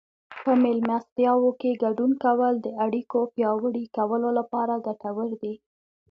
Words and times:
په 0.43 0.51
مېلمستیاوو 0.63 1.49
کې 1.61 1.79
ګډون 1.83 2.11
کول 2.23 2.53
د 2.61 2.67
اړیکو 2.85 3.19
پیاوړي 3.33 3.85
کولو 3.97 4.29
لپاره 4.39 4.73
ګټور 4.87 5.29
دي. 5.41 5.55